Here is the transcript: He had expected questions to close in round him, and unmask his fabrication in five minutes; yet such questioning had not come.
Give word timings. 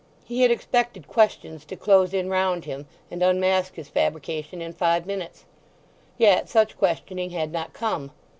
He 0.25 0.41
had 0.41 0.49
expected 0.49 1.07
questions 1.07 1.63
to 1.65 1.75
close 1.75 2.11
in 2.11 2.27
round 2.27 2.65
him, 2.65 2.87
and 3.11 3.21
unmask 3.21 3.75
his 3.75 3.87
fabrication 3.87 4.59
in 4.59 4.73
five 4.73 5.05
minutes; 5.05 5.45
yet 6.17 6.49
such 6.49 6.75
questioning 6.75 7.29
had 7.29 7.51
not 7.51 7.73
come. 7.73 8.09